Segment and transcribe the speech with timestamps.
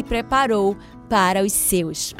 [0.00, 0.76] preparou
[1.08, 2.14] para os seus.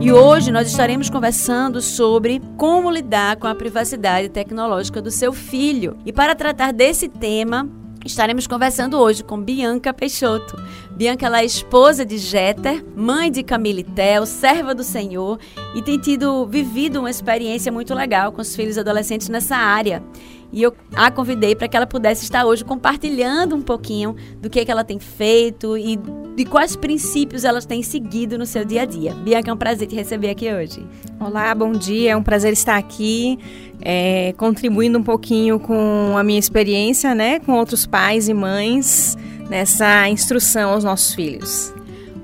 [0.00, 5.96] E hoje nós estaremos conversando sobre como lidar com a privacidade tecnológica do seu filho.
[6.04, 7.68] E para tratar desse tema,
[8.04, 10.60] Estaremos conversando hoje com Bianca Peixoto.
[10.90, 15.38] Bianca é esposa de Jeter, mãe de Camille Tel, serva do Senhor
[15.74, 20.02] e tem tido vivido uma experiência muito legal com os filhos adolescentes nessa área.
[20.52, 24.60] E eu a convidei para que ela pudesse estar hoje compartilhando um pouquinho do que,
[24.60, 25.98] é que ela tem feito e
[26.36, 29.14] de quais princípios elas têm seguido no seu dia a dia.
[29.14, 30.86] Bianca, é um prazer te receber aqui hoje.
[31.18, 32.12] Olá, bom dia.
[32.12, 33.38] É um prazer estar aqui,
[33.80, 39.16] é, contribuindo um pouquinho com a minha experiência, né, com outros pais e mães
[39.48, 41.72] nessa instrução aos nossos filhos.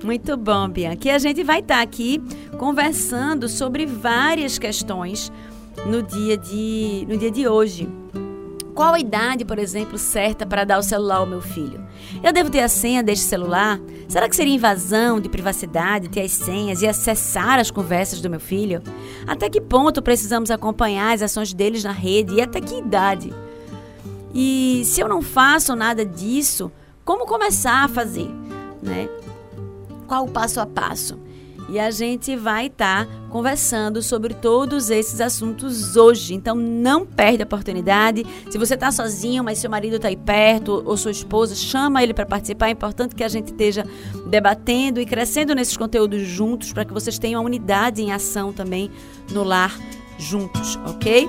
[0.05, 1.09] Muito bom, Bianca.
[1.09, 2.23] E a gente vai estar aqui
[2.59, 5.33] conversando sobre várias questões
[5.87, 7.89] no dia de, no dia de hoje.
[8.79, 11.85] Qual a idade, por exemplo, certa para dar o celular ao meu filho?
[12.23, 13.81] Eu devo ter a senha deste celular?
[14.09, 18.39] Será que seria invasão de privacidade ter as senhas e acessar as conversas do meu
[18.39, 18.81] filho?
[19.27, 23.35] Até que ponto precisamos acompanhar as ações deles na rede e até que idade?
[24.33, 26.71] E se eu não faço nada disso,
[27.05, 28.31] como começar a fazer?
[28.81, 29.09] Né?
[30.07, 31.19] Qual o passo a passo?
[31.69, 36.35] E a gente vai estar tá conversando sobre todos esses assuntos hoje.
[36.35, 38.25] Então não perde a oportunidade.
[38.51, 42.15] Se você está sozinho, mas seu marido está aí perto, ou sua esposa, chama ele
[42.15, 42.69] para participar.
[42.69, 43.85] É importante que a gente esteja
[44.27, 48.91] debatendo e crescendo nesses conteúdos juntos para que vocês tenham a unidade em ação também
[49.31, 49.79] no lar
[50.19, 51.29] juntos, ok?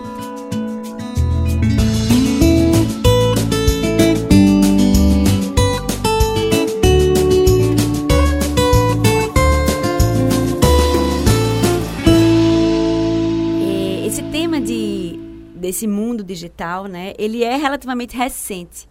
[15.60, 18.88] Desse mundo digital, né, ele é relativamente recente.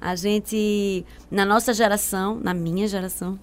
[0.00, 3.38] A gente, na nossa geração, na minha geração,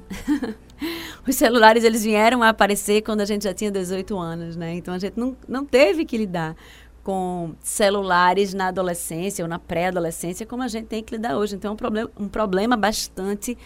[1.27, 4.75] os celulares eles vieram a aparecer quando a gente já tinha 18 anos, né?
[4.75, 6.55] Então a gente não, não teve que lidar
[7.03, 11.55] com celulares na adolescência ou na pré-adolescência como a gente tem que lidar hoje.
[11.55, 13.57] Então é um problema, um problema bastante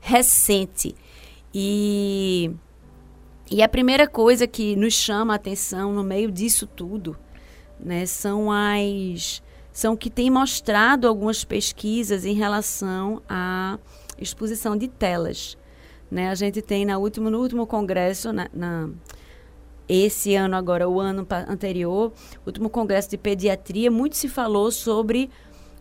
[0.00, 0.94] recente.
[1.52, 2.52] E,
[3.50, 7.16] e a primeira coisa que nos chama a atenção no meio disso tudo
[7.84, 9.42] né, são as
[9.72, 13.76] são que tem mostrado algumas pesquisas em relação à
[14.16, 15.58] exposição de telas.
[16.08, 16.28] Né?
[16.28, 18.88] A gente tem na último, no último congresso, na, na
[19.88, 22.12] esse ano agora, o ano anterior,
[22.46, 25.28] último congresso de pediatria, muito se falou sobre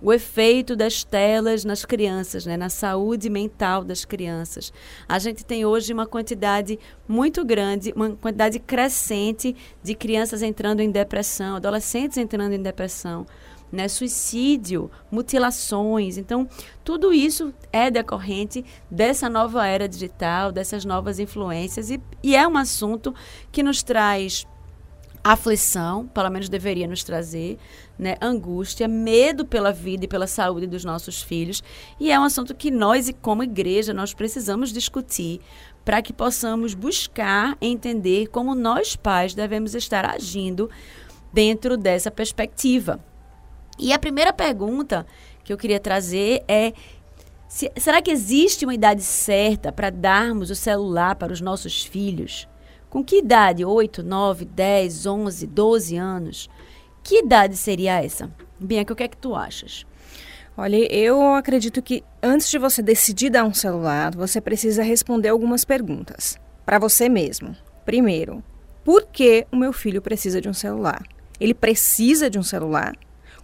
[0.04, 4.74] o efeito das telas nas crianças, né, na saúde mental das crianças.
[5.08, 6.78] A gente tem hoje uma quantidade
[7.08, 13.26] muito grande, uma quantidade crescente de crianças entrando em depressão, adolescentes entrando em depressão.
[13.72, 16.20] Né, suicídio, mutilações.
[16.20, 16.48] Então,
[16.84, 22.56] tudo isso é decorrente dessa nova era digital, dessas novas influências, e, e é um
[22.56, 23.16] assunto
[23.52, 24.46] que nos traz
[25.24, 27.58] aflição, pelo menos deveria nos trazer,
[27.98, 28.16] né?
[28.22, 31.64] Angústia, medo pela vida e pela saúde dos nossos filhos.
[32.00, 35.40] E é um assunto que nós, como igreja, nós precisamos discutir
[35.86, 40.70] para que possamos buscar entender como nós pais devemos estar agindo
[41.32, 43.00] dentro dessa perspectiva.
[43.78, 45.06] E a primeira pergunta
[45.44, 46.74] que eu queria trazer é
[47.48, 52.48] se, será que existe uma idade certa para darmos o celular para os nossos filhos?
[52.90, 53.66] Com que idade?
[53.66, 56.50] 8, 9, 10, 11, 12 anos?
[57.04, 58.32] Que idade seria essa?
[58.58, 59.86] Bianca, o que é que tu achas?
[60.56, 65.66] Olha, eu acredito que antes de você decidir dar um celular, você precisa responder algumas
[65.66, 67.54] perguntas para você mesmo.
[67.84, 68.42] Primeiro,
[68.86, 71.04] por que o meu filho precisa de um celular?
[71.40, 72.96] Ele precisa de um celular?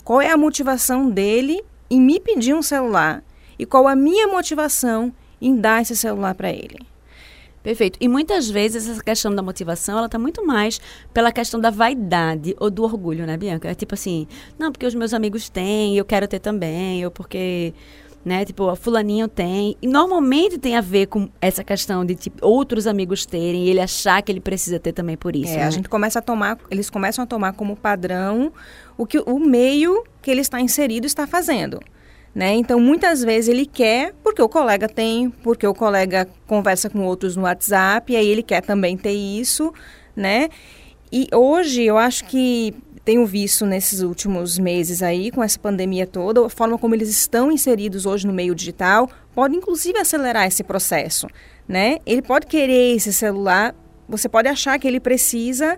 [0.06, 3.21] Qual é a motivação dele em me pedir um celular?
[3.57, 6.79] E qual a minha motivação em dar esse celular para ele?
[7.61, 7.97] Perfeito.
[8.00, 10.79] E muitas vezes essa questão da motivação, ela tá muito mais
[11.13, 13.69] pela questão da vaidade ou do orgulho, né, Bianca?
[13.69, 14.27] É tipo assim,
[14.57, 17.73] não, porque os meus amigos têm, eu quero ter também, ou porque,
[18.23, 19.75] né, tipo, o fulaninho tem.
[19.81, 23.81] E normalmente tem a ver com essa questão de tipo, outros amigos terem e ele
[23.81, 25.51] achar que ele precisa ter também por isso.
[25.53, 25.65] É, né?
[25.65, 28.53] a gente começa a tomar, eles começam a tomar como padrão
[28.97, 31.79] o que o meio que ele está inserido está fazendo.
[32.33, 32.53] Né?
[32.53, 37.35] Então, muitas vezes ele quer porque o colega tem, porque o colega conversa com outros
[37.35, 39.73] no WhatsApp, e aí ele quer também ter isso,
[40.15, 40.47] né?
[41.11, 42.73] E hoje eu acho que
[43.03, 47.51] tenho visto nesses últimos meses aí, com essa pandemia toda, a forma como eles estão
[47.51, 51.27] inseridos hoje no meio digital pode inclusive acelerar esse processo,
[51.67, 51.97] né?
[52.05, 53.73] Ele pode querer esse celular,
[54.07, 55.77] você pode achar que ele precisa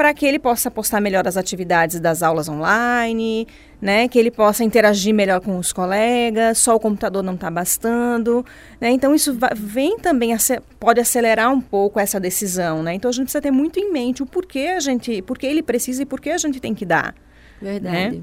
[0.00, 3.46] para que ele possa postar melhor as atividades das aulas online,
[3.82, 4.08] né?
[4.08, 8.42] Que ele possa interagir melhor com os colegas, só o computador não está bastando,
[8.80, 8.90] né?
[8.92, 10.34] Então isso vem também
[10.78, 12.94] pode acelerar um pouco essa decisão, né?
[12.94, 16.02] Então a gente precisa ter muito em mente o porquê a gente, porquê ele precisa
[16.02, 17.14] e porquê a gente tem que dar.
[17.60, 18.16] Verdade.
[18.16, 18.22] Né?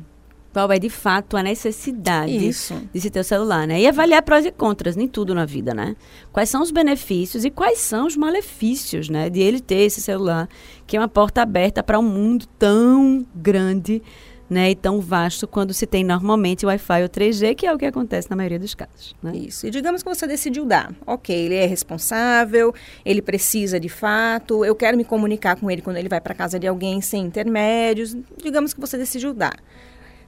[0.58, 2.74] Qual é de fato a necessidade Isso.
[2.92, 3.80] de se ter o celular, né?
[3.80, 5.96] E avaliar prós e contras, nem tudo na vida, né?
[6.34, 9.30] Quais são os benefícios e quais são os malefícios, né?
[9.30, 10.50] De ele ter esse celular,
[10.88, 14.02] que é uma porta aberta para um mundo tão grande,
[14.50, 14.72] né?
[14.72, 18.28] E tão vasto quando se tem normalmente Wi-Fi ou 3G, que é o que acontece
[18.28, 19.16] na maioria dos casos.
[19.22, 19.38] Né?
[19.38, 19.68] Isso.
[19.68, 20.92] E digamos que você decidiu dar.
[21.06, 22.74] Ok, ele é responsável,
[23.06, 26.60] ele precisa de fato, eu quero me comunicar com ele quando ele vai para casa
[26.60, 28.18] de alguém sem intermédios.
[28.42, 29.56] Digamos que você decidiu dar.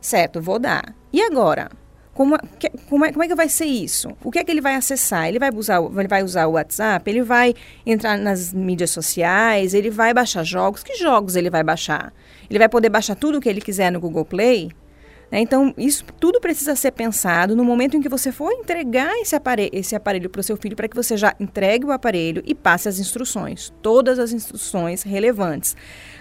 [0.01, 0.96] Certo, vou dar.
[1.12, 1.69] E agora?
[2.13, 4.10] Como, que, como, é, como é que vai ser isso?
[4.24, 5.30] O que é que ele vai acessar?
[5.30, 7.10] Ele vai, usar, ele vai usar o WhatsApp?
[7.10, 7.56] Ele vai
[7.86, 9.74] entrar nas mídias sociais?
[9.74, 10.84] Ele vai baixar jogos?
[10.84, 12.12] Que jogos ele vai baixar?
[12.50, 14.69] Ele vai poder baixar tudo o que ele quiser no Google Play?
[15.31, 15.40] Né?
[15.40, 19.70] Então, isso tudo precisa ser pensado no momento em que você for entregar esse aparelho,
[19.74, 22.90] esse aparelho para o seu filho, para que você já entregue o aparelho e passe
[22.90, 25.76] as instruções, todas as instruções relevantes.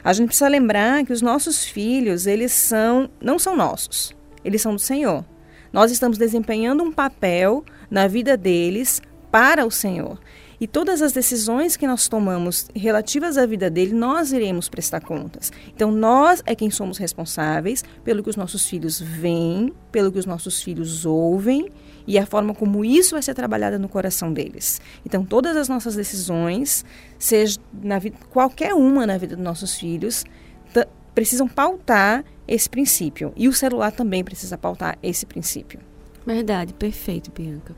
[0.05, 4.15] A gente precisa lembrar que os nossos filhos, eles são, não são nossos,
[4.45, 5.25] eles são do Senhor.
[5.73, 10.19] Nós estamos desempenhando um papel na vida deles para o Senhor.
[10.61, 15.53] E todas as decisões que nós tomamos relativas à vida dele, nós iremos prestar contas.
[15.75, 20.27] Então, nós é quem somos responsáveis pelo que os nossos filhos veem, pelo que os
[20.27, 21.71] nossos filhos ouvem
[22.07, 24.81] e a forma como isso vai ser trabalhado no coração deles.
[25.07, 26.85] Então, todas as nossas decisões,
[27.19, 30.25] seja na vida, qualquer uma na vida dos nossos filhos,
[31.15, 33.33] precisam pautar esse princípio.
[33.37, 35.81] E o celular também precisa pautar esse princípio.
[36.25, 37.75] Verdade, perfeito, Bianca.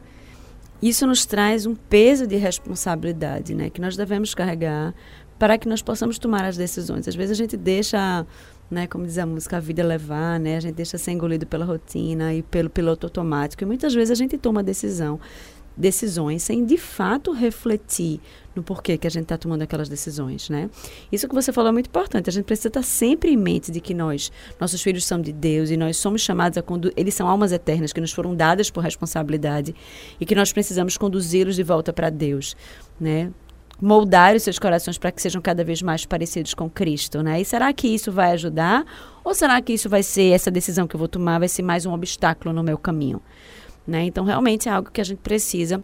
[0.83, 4.95] Isso nos traz um peso de responsabilidade, né, que nós devemos carregar
[5.39, 7.09] para que nós possamos tomar as decisões.
[7.09, 8.27] Às vezes a gente deixa,
[8.71, 11.65] né, como diz a música, a vida levar, né, a gente deixa ser engolido pela
[11.65, 13.63] rotina e pelo piloto automático.
[13.63, 15.19] E muitas vezes a gente toma decisão
[15.81, 18.21] decisões sem de fato refletir
[18.55, 20.69] no porquê que a gente está tomando aquelas decisões, né?
[21.11, 22.29] Isso que você falou é muito importante.
[22.29, 25.71] A gente precisa estar sempre em mente de que nós, nossos filhos são de Deus
[25.71, 26.95] e nós somos chamados a conduzir.
[26.97, 29.75] Eles são almas eternas que nos foram dadas por responsabilidade
[30.21, 32.57] e que nós precisamos conduzi-los de volta para Deus,
[33.01, 33.33] né?
[33.81, 37.41] moldar os seus corações para que sejam cada vez mais parecidos com Cristo, né?
[37.41, 38.85] E será que isso vai ajudar?
[39.25, 41.87] Ou será que isso vai ser essa decisão que eu vou tomar vai ser mais
[41.87, 43.23] um obstáculo no meu caminho?
[43.91, 44.05] Né?
[44.05, 45.83] Então, realmente é algo que a gente precisa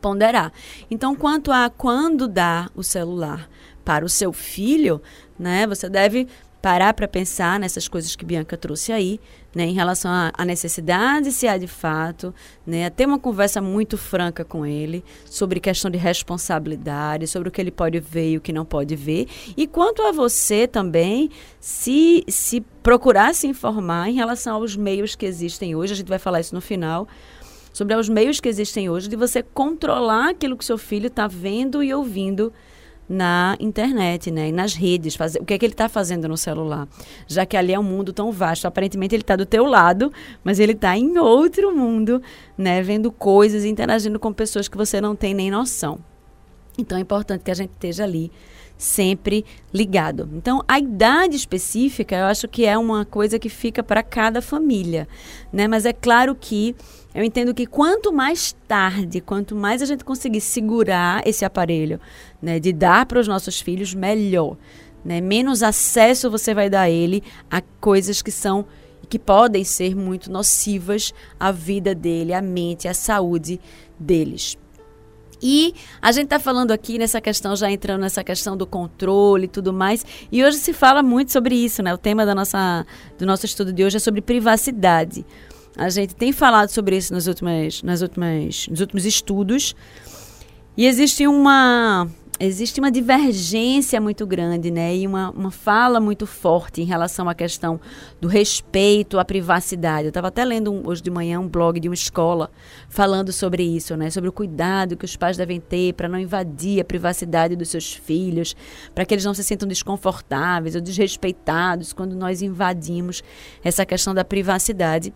[0.00, 0.50] ponderar.
[0.90, 3.50] Então, quanto a quando dar o celular
[3.84, 5.02] para o seu filho,
[5.38, 6.26] né, você deve
[6.60, 9.20] parar para pensar nessas coisas que Bianca trouxe aí,
[9.54, 12.34] né, em relação à necessidade, se há de fato,
[12.66, 17.60] né, ter uma conversa muito franca com ele sobre questão de responsabilidade, sobre o que
[17.60, 19.26] ele pode ver e o que não pode ver.
[19.56, 25.26] E quanto a você também, se, se procurar se informar em relação aos meios que
[25.26, 27.08] existem hoje, a gente vai falar isso no final,
[27.72, 31.82] sobre os meios que existem hoje de você controlar aquilo que seu filho está vendo
[31.82, 32.52] e ouvindo
[33.08, 34.48] na internet, né?
[34.48, 36.86] E nas redes, fazer, o que é que ele está fazendo no celular.
[37.26, 38.66] Já que ali é um mundo tão vasto.
[38.66, 40.12] Aparentemente ele está do teu lado,
[40.44, 42.20] mas ele está em outro mundo,
[42.56, 42.82] né?
[42.82, 45.98] Vendo coisas, interagindo com pessoas que você não tem nem noção.
[46.78, 48.30] Então é importante que a gente esteja ali
[48.78, 49.44] sempre
[49.74, 50.30] ligado.
[50.32, 55.08] Então, a idade específica, eu acho que é uma coisa que fica para cada família,
[55.52, 55.66] né?
[55.66, 56.76] Mas é claro que
[57.12, 62.00] eu entendo que quanto mais tarde, quanto mais a gente conseguir segurar esse aparelho,
[62.40, 64.56] né, de dar para os nossos filhos, melhor.
[65.04, 65.20] Né?
[65.20, 68.66] Menos acesso você vai dar a ele a coisas que são
[69.08, 73.58] que podem ser muito nocivas à vida dele, à mente, à saúde
[73.98, 74.58] deles.
[75.42, 79.48] E a gente está falando aqui nessa questão, já entrando nessa questão do controle e
[79.48, 80.04] tudo mais.
[80.30, 81.94] E hoje se fala muito sobre isso, né?
[81.94, 82.86] O tema da nossa,
[83.18, 85.24] do nosso estudo de hoje é sobre privacidade.
[85.76, 89.76] A gente tem falado sobre isso nos, últimas, nas últimas, nos últimos estudos.
[90.76, 92.08] E existe uma,
[92.40, 94.94] existe uma divergência muito grande, né?
[94.94, 97.80] E uma, uma fala muito forte em relação à questão
[98.20, 100.04] do respeito à privacidade.
[100.04, 102.50] Eu estava até lendo um, hoje de manhã um blog de uma escola
[102.88, 104.10] falando sobre isso, né?
[104.10, 107.92] Sobre o cuidado que os pais devem ter para não invadir a privacidade dos seus
[107.92, 108.54] filhos,
[108.94, 113.22] para que eles não se sintam desconfortáveis ou desrespeitados quando nós invadimos
[113.64, 115.12] essa questão da privacidade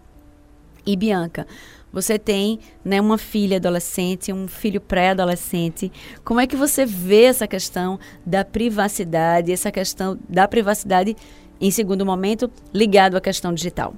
[0.84, 1.46] e Bianca,
[1.92, 5.92] você tem né, uma filha adolescente, um filho pré-adolescente.
[6.24, 11.16] Como é que você vê essa questão da privacidade, essa questão da privacidade,
[11.60, 13.94] em segundo momento, ligado à questão digital?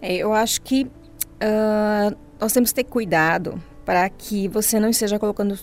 [0.00, 5.18] É, eu acho que uh, nós temos que ter cuidado para que você não esteja
[5.18, 5.58] colocando,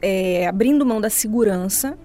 [0.00, 1.98] é, abrindo mão da segurança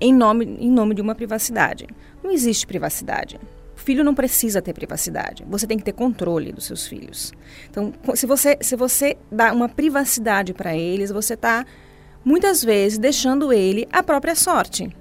[0.00, 1.86] em nome, em nome de uma privacidade.
[2.22, 3.38] Não existe privacidade.
[3.80, 5.42] Filho não precisa ter privacidade.
[5.48, 7.32] Você tem que ter controle dos seus filhos.
[7.70, 11.64] Então, se você, se você dá uma privacidade para eles, você está
[12.22, 14.94] muitas vezes deixando ele à própria sorte.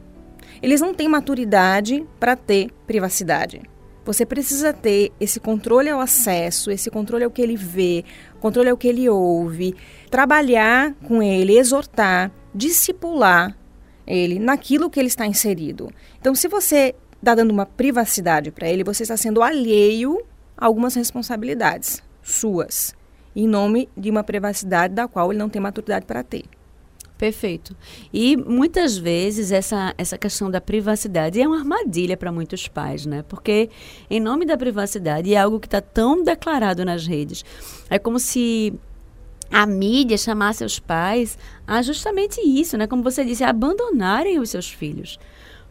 [0.61, 3.61] Eles não têm maturidade para ter privacidade.
[4.05, 8.05] Você precisa ter esse controle ao acesso, esse controle ao que ele vê,
[8.39, 9.75] controle ao que ele ouve,
[10.09, 13.57] trabalhar com ele, exortar, discipular
[14.07, 15.91] ele naquilo que ele está inserido.
[16.19, 20.21] Então, se você está dando uma privacidade para ele, você está sendo alheio
[20.57, 22.95] a algumas responsabilidades suas,
[23.35, 26.45] em nome de uma privacidade da qual ele não tem maturidade para ter.
[27.19, 27.75] Perfeito.
[28.13, 33.25] E muitas vezes essa, essa questão da privacidade é uma armadilha para muitos pais, né?
[33.27, 33.69] Porque
[34.09, 37.43] em nome da privacidade é algo que está tão declarado nas redes.
[37.89, 38.73] É como se
[39.51, 42.87] a mídia chamasse os pais a justamente isso, né?
[42.87, 45.19] Como você disse, abandonarem os seus filhos.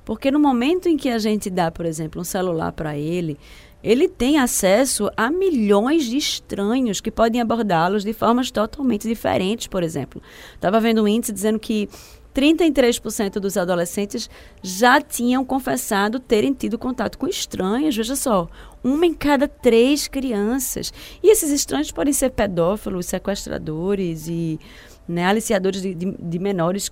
[0.09, 3.39] Porque no momento em que a gente dá, por exemplo, um celular para ele,
[3.85, 9.83] ele tem acesso a milhões de estranhos que podem abordá-los de formas totalmente diferentes, por
[9.83, 10.23] exemplo.
[10.55, 11.91] Estava vendo um índice dizendo que
[12.35, 14.31] 33% dos adolescentes
[14.63, 17.95] já tinham confessado terem tido contato com estranhos.
[17.95, 18.49] Veja só,
[18.83, 20.91] uma em cada três crianças.
[21.23, 24.59] E esses estranhos podem ser pedófilos, sequestradores e
[25.07, 26.91] né, aliciadores de, de, de menores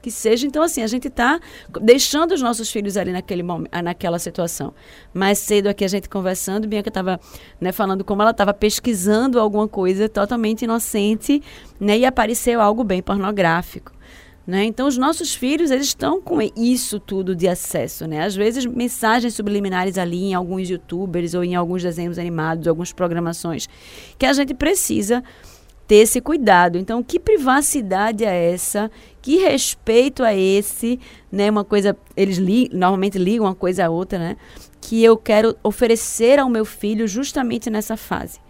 [0.00, 0.46] que seja.
[0.46, 1.40] Então, assim, a gente está
[1.80, 4.72] deixando os nossos filhos ali naquele momento, ah, naquela situação.
[5.12, 7.20] Mais cedo aqui a gente conversando, Bianca estava
[7.60, 11.42] né, falando como ela estava pesquisando alguma coisa totalmente inocente,
[11.78, 13.92] né, e apareceu algo bem pornográfico.
[14.46, 14.64] Né?
[14.64, 18.24] Então, os nossos filhos, eles estão com isso tudo de acesso, né?
[18.24, 23.68] Às vezes, mensagens subliminares ali em alguns youtubers ou em alguns desenhos animados, algumas programações,
[24.18, 25.22] que a gente precisa
[25.86, 26.78] ter esse cuidado.
[26.78, 28.90] Então, que privacidade é essa?
[29.22, 30.98] Que respeito é esse?
[31.30, 31.50] Né?
[31.50, 34.36] Uma coisa, eles li, normalmente ligam uma coisa a outra, né?
[34.80, 38.40] Que eu quero oferecer ao meu filho justamente nessa fase.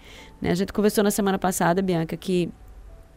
[0.40, 0.50] Né?
[0.50, 2.48] A gente conversou na semana passada, Bianca, que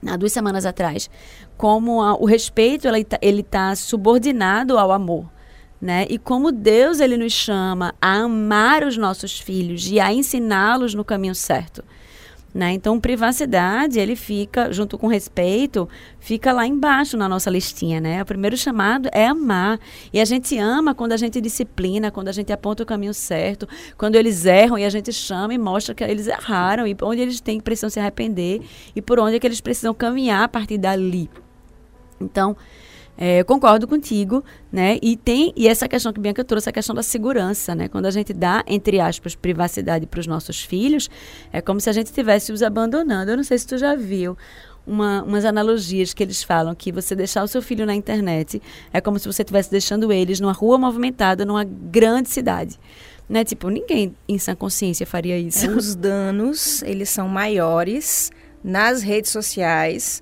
[0.05, 1.09] há duas semanas atrás,
[1.55, 5.31] como a, o respeito ele está ele tá subordinado ao amor.
[5.79, 6.05] Né?
[6.09, 11.03] E como Deus ele nos chama a amar os nossos filhos e a ensiná-los no
[11.03, 11.83] caminho certo.
[12.53, 12.73] Né?
[12.73, 18.21] Então, privacidade, ele fica, junto com respeito, fica lá embaixo na nossa listinha, né?
[18.21, 19.79] O primeiro chamado é amar.
[20.13, 23.67] E a gente ama quando a gente disciplina, quando a gente aponta o caminho certo,
[23.97, 27.41] quando eles erram e a gente chama e mostra que eles erraram e onde eles
[27.41, 28.61] têm precisam se arrepender
[28.95, 31.31] e por onde é que eles precisam caminhar a partir dali.
[32.21, 32.55] Então,
[33.17, 34.97] é, eu concordo contigo, né?
[35.01, 37.87] E tem e essa questão que Bianca trouxe, a questão da segurança, né?
[37.87, 41.09] Quando a gente dá, entre aspas, privacidade para os nossos filhos,
[41.51, 43.31] é como se a gente estivesse os abandonando.
[43.31, 44.35] Eu não sei se tu já viu
[44.85, 48.99] uma, umas analogias que eles falam que você deixar o seu filho na internet é
[48.99, 52.79] como se você estivesse deixando eles numa rua movimentada, numa grande cidade.
[53.29, 53.43] Né?
[53.45, 55.69] Tipo, ninguém em sã consciência faria isso.
[55.71, 58.31] Os danos, eles são maiores
[58.63, 60.21] nas redes sociais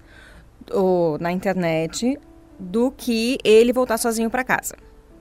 [0.71, 2.19] ou na internet
[2.61, 4.75] do que ele voltar sozinho para casa.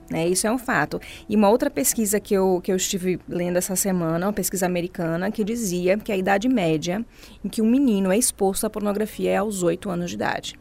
[0.09, 0.27] Né?
[0.27, 0.99] Isso é um fato.
[1.27, 5.31] E uma outra pesquisa que eu, que eu estive lendo essa semana, uma pesquisa americana,
[5.31, 7.03] que dizia que a idade média
[7.43, 10.59] em que um menino é exposto à pornografia é aos 8 anos de idade.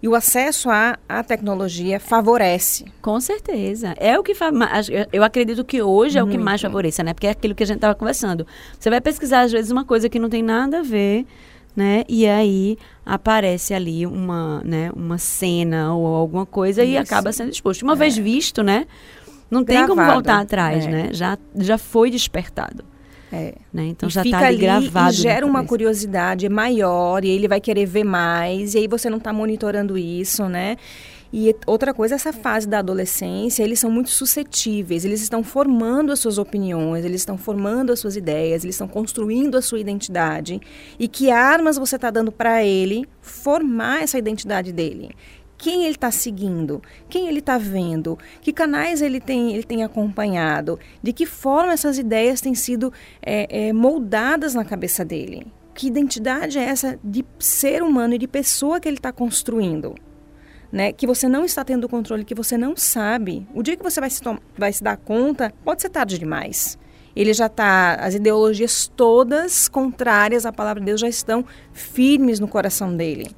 [0.00, 2.84] E o acesso à, à tecnologia favorece.
[3.02, 3.94] Com certeza.
[3.98, 4.32] É o que
[5.12, 7.12] Eu acredito que hoje é o que mais favorece, né?
[7.12, 8.46] Porque é aquilo que a gente estava conversando.
[8.78, 11.26] Você vai pesquisar, às vezes, uma coisa que não tem nada a ver
[11.78, 12.02] né?
[12.08, 16.92] E aí aparece ali uma, né, uma cena ou alguma coisa Isso.
[16.92, 17.84] e acaba sendo exposto.
[17.84, 17.96] Uma é.
[17.96, 18.84] vez visto, né?
[19.48, 19.86] Não Gravado.
[19.86, 20.88] tem como voltar atrás, é.
[20.90, 21.08] né?
[21.12, 22.84] Já, já foi despertado.
[23.32, 23.54] É.
[23.72, 23.86] Né?
[23.86, 25.12] Então e já está ali gravado.
[25.12, 29.18] E gera uma curiosidade maior e ele vai querer ver mais, e aí você não
[29.18, 30.76] está monitorando isso, né?
[31.32, 36.20] E outra coisa, essa fase da adolescência, eles são muito suscetíveis, eles estão formando as
[36.20, 40.58] suas opiniões, eles estão formando as suas ideias, eles estão construindo a sua identidade.
[40.98, 45.10] E que armas você está dando para ele formar essa identidade dele?
[45.58, 46.80] Quem ele está seguindo?
[47.10, 48.16] Quem ele está vendo?
[48.40, 50.78] Que canais ele tem, ele tem acompanhado?
[51.02, 55.46] De que forma essas ideias têm sido é, é, moldadas na cabeça dele?
[55.74, 59.94] Que identidade é essa de ser humano e de pessoa que ele está construindo?
[60.70, 64.00] Né, que você não está tendo controle, que você não sabe, o dia que você
[64.00, 64.22] vai se,
[64.56, 66.78] vai se dar conta, pode ser tarde demais.
[67.16, 72.46] Ele já está, as ideologias todas contrárias à palavra de Deus já estão firmes no
[72.46, 73.28] coração dele.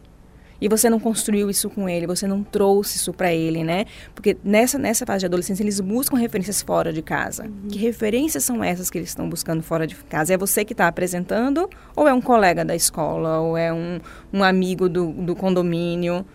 [0.60, 3.86] E você não construiu isso com ele, você não trouxe isso para ele, né?
[4.14, 7.44] Porque nessa, nessa fase de adolescência eles buscam referências fora de casa.
[7.44, 7.68] Uhum.
[7.70, 10.34] Que referências são essas que eles estão buscando fora de casa?
[10.34, 13.98] É você que está apresentando ou é um colega da escola ou é um,
[14.30, 16.26] um amigo do, do condomínio?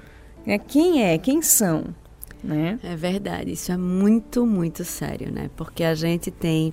[0.45, 0.57] Né?
[0.57, 1.17] Quem é?
[1.17, 1.85] Quem são?
[2.43, 2.79] Né?
[2.83, 5.49] É verdade, isso é muito, muito sério, né?
[5.55, 6.71] Porque a gente tem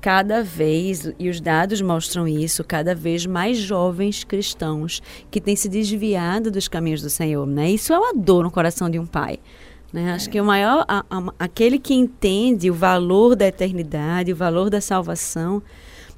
[0.00, 5.68] cada vez, e os dados mostram isso, cada vez mais jovens cristãos que têm se
[5.68, 7.70] desviado dos caminhos do Senhor, né?
[7.70, 9.38] Isso é uma dor no coração de um pai.
[9.92, 10.12] Né?
[10.12, 14.68] Acho que o maior, a, a, aquele que entende o valor da eternidade, o valor
[14.68, 15.62] da salvação,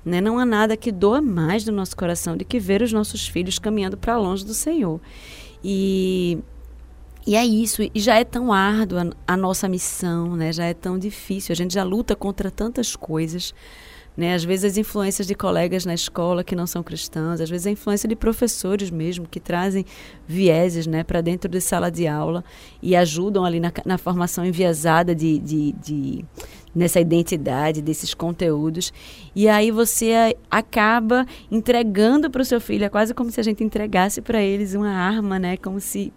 [0.04, 0.20] né?
[0.20, 3.58] não há nada que doa mais no nosso coração do que ver os nossos filhos
[3.58, 5.00] caminhando para longe do Senhor.
[5.62, 6.38] E
[7.28, 10.50] e é isso, e já é tão árdua a nossa missão, né?
[10.50, 13.52] Já é tão difícil, a gente já luta contra tantas coisas,
[14.16, 14.32] né?
[14.32, 17.70] Às vezes as influências de colegas na escola que não são cristãs, às vezes a
[17.70, 19.84] influência de professores mesmo que trazem
[20.26, 22.42] vieses, né, para dentro de sala de aula
[22.80, 26.24] e ajudam ali na, na formação enviesada de, de, de
[26.74, 28.90] nessa identidade desses conteúdos
[29.36, 33.62] e aí você acaba entregando para o seu filho é quase como se a gente
[33.62, 36.10] entregasse para eles uma arma né como se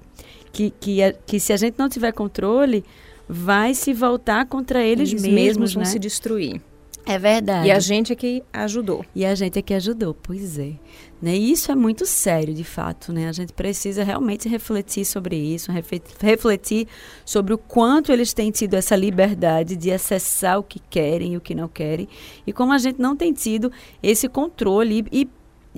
[0.52, 2.84] que, que, que se a gente não tiver controle,
[3.28, 5.90] vai se voltar contra eles, eles mesmos, mesmos vão né?
[5.90, 6.62] se destruir.
[7.06, 7.68] É verdade.
[7.68, 9.06] E a gente é que ajudou.
[9.16, 10.74] E a gente é que ajudou, pois é.
[11.22, 11.36] Né?
[11.36, 13.12] E isso é muito sério, de fato.
[13.12, 13.28] Né?
[13.28, 15.72] A gente precisa realmente refletir sobre isso,
[16.20, 16.88] refletir
[17.26, 21.42] sobre o quanto eles têm tido essa liberdade de acessar o que querem e o
[21.42, 22.08] que não querem,
[22.46, 25.30] e como a gente não tem tido esse controle e, e,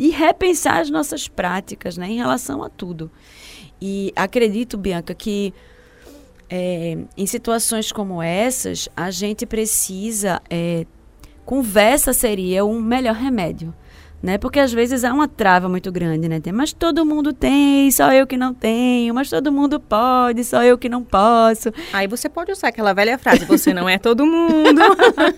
[0.07, 2.09] e repensar as nossas práticas né?
[2.09, 3.09] em relação a tudo.
[3.85, 5.53] E acredito, Bianca, que
[6.49, 10.41] é, em situações como essas, a gente precisa.
[10.49, 10.85] É,
[11.43, 13.73] conversa seria um melhor remédio.
[14.21, 14.37] Né?
[14.37, 16.39] Porque às vezes há uma trava muito grande, né?
[16.53, 20.77] Mas todo mundo tem, só eu que não tenho, mas todo mundo pode, só eu
[20.77, 21.73] que não posso.
[21.91, 24.79] Aí você pode usar aquela velha frase, você não é todo mundo.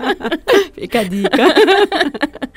[0.76, 1.44] Fica a dica.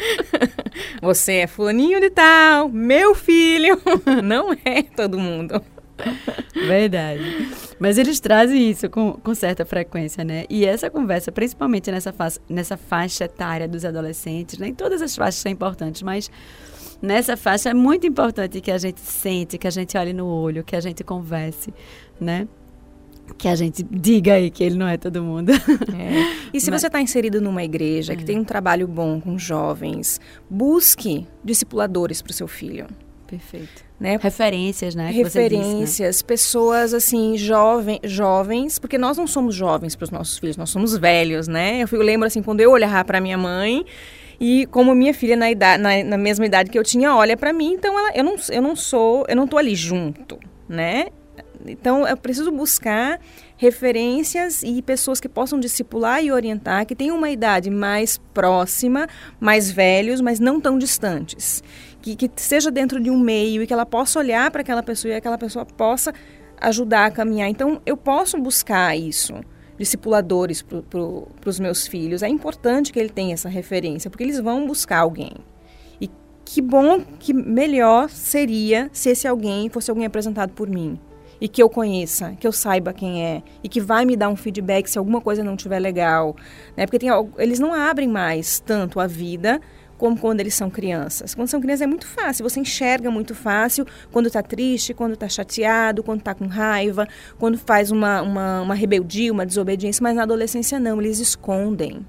[1.00, 3.80] você é fulaninho de tal, meu filho,
[4.22, 5.62] não é todo mundo.
[6.54, 7.22] Verdade.
[7.78, 10.44] Mas eles trazem isso com, com certa frequência, né?
[10.48, 14.76] E essa conversa, principalmente nessa, faixa, nessa faixa etária dos adolescentes, nem né?
[14.76, 16.30] todas as faixas são importantes, mas
[17.00, 20.64] nessa faixa é muito importante que a gente sente, que a gente olhe no olho,
[20.64, 21.72] que a gente converse,
[22.20, 22.48] né?
[23.36, 25.52] que a gente diga aí que ele não é todo mundo.
[25.52, 26.48] É.
[26.52, 26.80] E se Mas...
[26.80, 28.26] você está inserido numa igreja que é.
[28.26, 32.86] tem um trabalho bom com jovens, busque discipuladores para o seu filho.
[33.28, 33.84] Perfeito.
[34.00, 34.18] Né?
[34.20, 35.10] Referências, né?
[35.10, 36.26] Referências, disse, né?
[36.26, 40.96] pessoas assim, jovem, jovens, porque nós não somos jovens para os nossos filhos, nós somos
[40.96, 41.84] velhos, né?
[41.92, 43.84] Eu, lembro assim, quando eu olhava para minha mãe
[44.40, 47.52] e como minha filha na, idade, na, na mesma idade que eu tinha olha para
[47.52, 51.08] mim, então ela, eu, não, eu não sou, eu não tô ali junto, né?
[51.66, 53.20] Então eu preciso buscar
[53.56, 59.06] referências e pessoas que possam discipular e orientar, que tenham uma idade mais próxima,
[59.38, 61.62] mais velhos, mas não tão distantes
[62.16, 65.12] que, que seja dentro de um meio e que ela possa olhar para aquela pessoa
[65.12, 66.12] e aquela pessoa possa
[66.60, 67.48] ajudar a caminhar.
[67.48, 69.34] Então, eu posso buscar isso,
[69.78, 72.22] discipuladores para pro, os meus filhos.
[72.22, 75.32] É importante que ele tenha essa referência, porque eles vão buscar alguém.
[76.00, 76.10] E
[76.44, 80.98] que bom, que melhor seria se esse alguém fosse alguém apresentado por mim.
[81.40, 84.36] e que eu conheça, que eu saiba quem é e que vai me dar um
[84.36, 86.36] feedback se alguma coisa não estiver legal,
[86.76, 86.84] né?
[86.84, 89.60] Porque tem, eles não abrem mais tanto a vida
[89.98, 91.34] como quando eles são crianças.
[91.34, 95.28] Quando são crianças é muito fácil, você enxerga muito fácil quando está triste, quando está
[95.28, 97.06] chateado, quando está com raiva,
[97.38, 102.06] quando faz uma, uma, uma rebeldia, uma desobediência, mas na adolescência não, eles escondem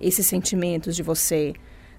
[0.00, 1.52] esses sentimentos de você.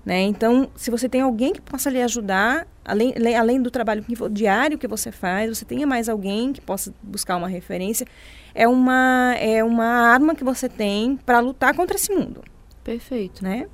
[0.05, 0.21] Né?
[0.21, 4.88] Então, se você tem alguém que possa lhe ajudar, além, além do trabalho diário que
[4.88, 8.08] você faz, você tenha mais alguém que possa buscar uma referência,
[8.55, 12.41] é uma, é uma arma que você tem para lutar contra esse mundo.
[12.84, 13.43] Perfeito.
[13.43, 13.67] Né?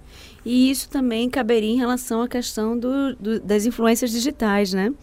[0.46, 4.94] E isso também caberia em relação à questão do, do, das influências digitais, né?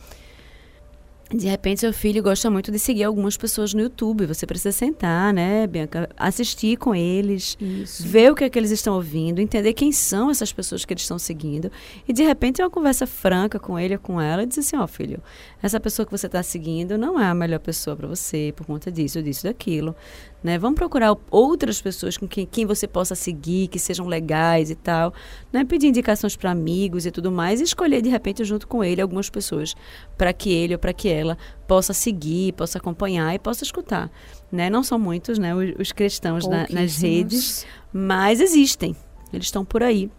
[1.34, 4.26] De repente, seu filho gosta muito de seguir algumas pessoas no YouTube.
[4.26, 6.08] Você precisa sentar, né, Bianca?
[6.14, 8.06] Assistir com eles, Isso.
[8.06, 11.02] ver o que é que eles estão ouvindo, entender quem são essas pessoas que eles
[11.02, 11.72] estão seguindo.
[12.06, 14.76] E, de repente, ter uma conversa franca com ele ou com ela e dizer assim:
[14.76, 15.22] Ó, oh, filho,
[15.62, 18.92] essa pessoa que você está seguindo não é a melhor pessoa para você por conta
[18.92, 19.96] disso, disso, daquilo.
[20.42, 20.58] Né?
[20.58, 25.14] Vamos procurar outras pessoas com quem, quem você possa seguir, que sejam legais e tal.
[25.52, 25.64] Né?
[25.64, 29.30] Pedir indicações para amigos e tudo mais e escolher, de repente, junto com ele, algumas
[29.30, 29.74] pessoas
[30.18, 34.10] para que ele ou para que ela possa seguir, possa acompanhar e possa escutar.
[34.50, 34.68] Né?
[34.68, 38.96] Não são muitos né, os, os cristãos na, nas redes, mas existem.
[39.32, 40.10] Eles estão por aí.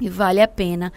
[0.00, 0.92] E vale a pena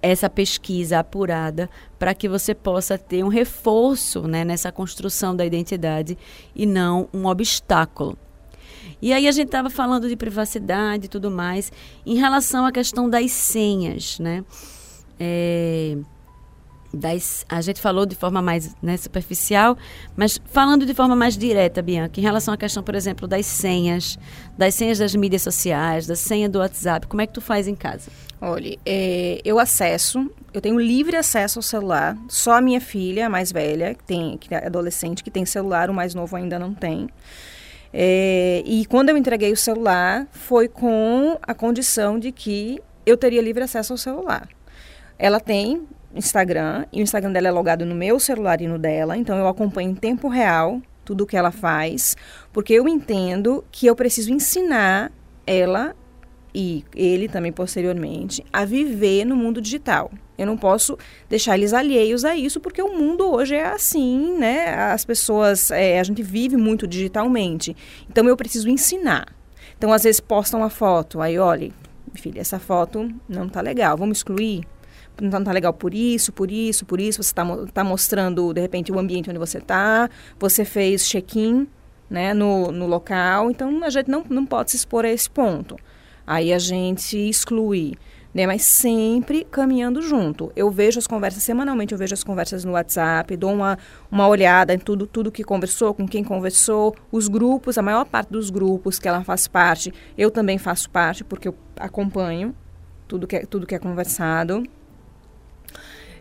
[0.00, 1.68] essa pesquisa apurada
[1.98, 6.16] para que você possa ter um reforço né, nessa construção da identidade
[6.54, 8.16] e não um obstáculo.
[9.00, 11.70] E aí a gente estava falando de privacidade e tudo mais
[12.04, 14.44] em relação à questão das senhas, né?
[15.20, 15.96] É,
[16.92, 19.76] das, a gente falou de forma mais né, superficial,
[20.16, 24.18] mas falando de forma mais direta, Bianca, em relação à questão, por exemplo, das senhas,
[24.56, 27.74] das senhas das mídias sociais, da senha do WhatsApp, como é que tu faz em
[27.74, 28.10] casa?
[28.40, 33.28] Olha, é, eu acesso, eu tenho livre acesso ao celular, só a minha filha, a
[33.28, 36.72] mais velha, que, tem, que é adolescente, que tem celular, o mais novo ainda não
[36.72, 37.08] tem.
[37.92, 43.40] É, e quando eu entreguei o celular, foi com a condição de que eu teria
[43.40, 44.48] livre acesso ao celular.
[45.18, 49.16] Ela tem Instagram, e o Instagram dela é logado no meu celular e no dela,
[49.16, 52.16] então eu acompanho em tempo real tudo o que ela faz,
[52.52, 55.10] porque eu entendo que eu preciso ensinar
[55.46, 55.94] ela
[56.54, 60.10] e ele também posteriormente a viver no mundo digital.
[60.36, 64.74] Eu não posso deixar eles alheios a isso, porque o mundo hoje é assim, né?
[64.74, 67.76] As pessoas, é, a gente vive muito digitalmente.
[68.08, 69.34] Então eu preciso ensinar.
[69.76, 71.70] Então às vezes postam uma foto, aí olha,
[72.14, 74.64] filha, essa foto não tá legal, vamos excluir
[75.20, 77.22] não está legal por isso, por isso, por isso.
[77.22, 80.08] Você está tá mostrando, de repente, o ambiente onde você está.
[80.38, 81.66] Você fez check-in
[82.08, 83.50] né, no, no local.
[83.50, 85.76] Então, a gente não, não pode se expor a esse ponto.
[86.26, 87.94] Aí a gente exclui.
[88.34, 90.52] Né, mas sempre caminhando junto.
[90.54, 93.78] Eu vejo as conversas, semanalmente eu vejo as conversas no WhatsApp, dou uma,
[94.10, 98.30] uma olhada em tudo, tudo que conversou, com quem conversou, os grupos, a maior parte
[98.30, 102.54] dos grupos que ela faz parte, eu também faço parte, porque eu acompanho
[103.08, 104.62] tudo que é, tudo que é conversado.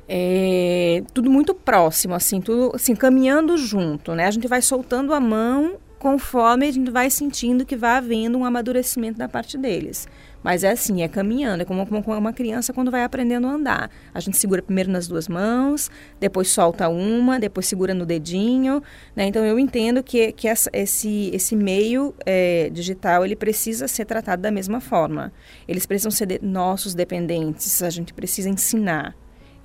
[0.09, 4.25] É, tudo muito próximo, assim, tudo assim, caminhando junto, né?
[4.25, 8.45] A gente vai soltando a mão conforme a gente vai sentindo que vai havendo um
[8.45, 10.07] amadurecimento da parte deles.
[10.43, 13.91] Mas é assim, é caminhando, é como, como uma criança quando vai aprendendo a andar.
[14.13, 15.89] A gente segura primeiro nas duas mãos,
[16.19, 18.81] depois solta uma, depois segura no dedinho.
[19.15, 19.25] Né?
[19.25, 24.41] Então eu entendo que, que essa, esse, esse meio é, digital ele precisa ser tratado
[24.41, 25.33] da mesma forma.
[25.67, 29.15] Eles precisam ser de, nossos dependentes, a gente precisa ensinar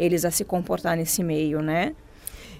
[0.02, 1.94] eles a se comportar nesse meio, né?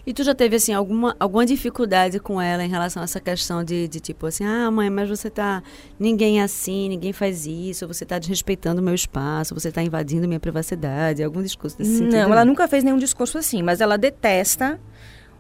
[0.05, 3.63] E tu já teve, assim, alguma, alguma dificuldade com ela em relação a essa questão
[3.63, 5.63] de, de tipo assim, ah, mãe, mas você tá.
[5.99, 10.27] Ninguém é assim, ninguém faz isso, você tá desrespeitando o meu espaço, você tá invadindo
[10.27, 12.15] minha privacidade, algum discurso desse sentido?
[12.15, 14.81] Não, ela nunca fez nenhum discurso assim, mas ela detesta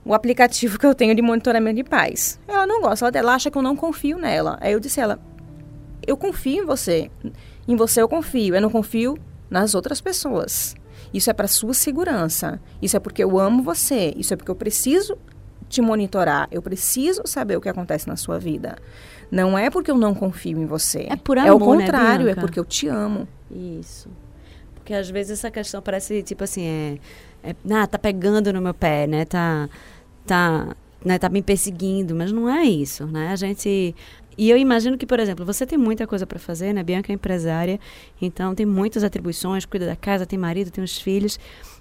[0.04, 2.38] o aplicativo que eu tenho de monitoramento de paz.
[2.46, 4.58] Ela não gosta, ela, ela acha que eu não confio nela.
[4.60, 5.18] Aí eu disse a ela,
[6.06, 7.10] eu confio em você.
[7.66, 9.18] Em você eu confio, eu não confio
[9.50, 10.76] nas outras pessoas.
[11.12, 12.60] Isso é para sua segurança.
[12.80, 14.12] Isso é porque eu amo você.
[14.16, 15.16] Isso é porque eu preciso
[15.68, 16.48] te monitorar.
[16.50, 18.76] Eu preciso saber o que acontece na sua vida.
[19.30, 21.06] Não é porque eu não confio em você.
[21.08, 23.26] É por amor, É o né, contrário, né, é porque eu te amo.
[23.50, 24.08] Isso.
[24.74, 26.98] Porque às vezes essa questão parece tipo assim, é,
[27.42, 29.24] é ah, tá pegando no meu pé, né?
[29.24, 29.68] Tá
[30.26, 33.28] tá, né, tá me perseguindo, mas não é isso, né?
[33.28, 33.94] A gente
[34.36, 36.82] E eu imagino que, por exemplo, você tem muita coisa para fazer, né?
[36.82, 37.78] Bianca é empresária,
[38.20, 41.38] então tem muitas atribuições, cuida da casa, tem marido, tem os filhos.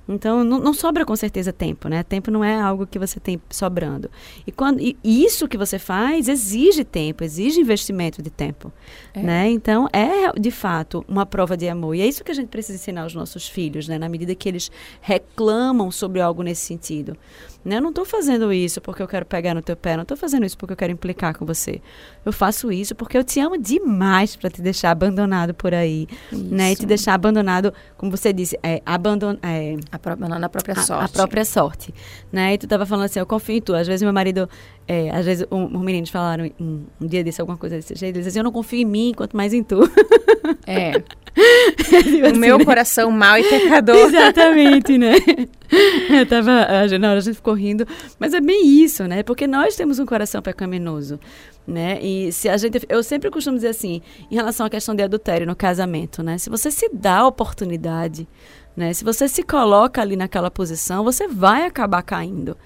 [0.07, 2.03] Então, não, não, sobra com certeza tempo, né?
[2.03, 4.09] Tempo não é algo que você tem sobrando.
[4.45, 8.71] E, quando, e isso que você faz exige tempo, exige investimento de tempo,
[9.13, 9.21] é.
[9.21, 9.49] né?
[9.49, 11.95] Então, é, de fato, uma prova de amor.
[11.95, 13.97] E é isso que a gente precisa ensinar aos nossos filhos, né?
[13.97, 17.15] Na medida que eles reclamam sobre algo nesse sentido.
[17.63, 17.77] Né?
[17.77, 20.45] Eu não estou fazendo isso porque eu quero pegar no teu pé, não estou fazendo
[20.45, 21.79] isso porque eu quero implicar com você.
[22.25, 26.43] Eu faço isso porque eu te amo demais para te deixar abandonado por aí, isso.
[26.43, 26.71] né?
[26.71, 31.05] E te deixar abandonado, como você disse, é, abandon, é, na própria a, sorte.
[31.05, 31.93] A própria sorte,
[32.31, 32.53] né?
[32.53, 33.73] E tu estava falando assim, eu confio em tu.
[33.73, 34.49] Às vezes meu marido,
[34.87, 38.15] é, às vezes um, os meninos falaram um, um, dia desse alguma coisa desse jeito,
[38.15, 39.81] eles diziam, eu não confio em mim, quanto mais em tu.
[40.65, 40.91] É.
[42.21, 42.65] o assim, meu né?
[42.65, 43.95] coração mau e pecador.
[44.07, 45.15] Exatamente, né?
[46.09, 46.67] Eu tava,
[46.99, 47.87] na hora a gente ficou rindo,
[48.19, 49.23] mas é bem isso, né?
[49.23, 51.19] Porque nós temos um coração pecaminoso,
[51.65, 51.99] né?
[52.01, 55.47] E se a gente, eu sempre costumo dizer assim, em relação à questão de adultério
[55.47, 56.37] no casamento, né?
[56.37, 58.27] Se você se dá a oportunidade,
[58.75, 58.93] né?
[58.93, 62.57] Se você se coloca ali naquela posição, você vai acabar caindo.